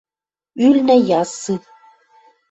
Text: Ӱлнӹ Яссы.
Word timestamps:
Ӱлнӹ 0.65 0.95
Яссы. 1.19 1.55